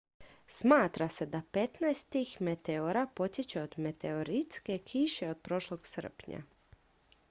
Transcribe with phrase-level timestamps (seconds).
[0.47, 6.43] smatra se da petnaest tih meteora potječe od meteoritske kiše od prošlog srpnja